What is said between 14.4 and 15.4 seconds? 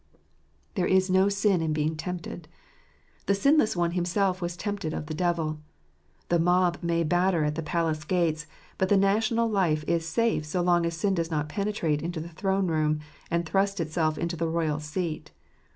royal seat.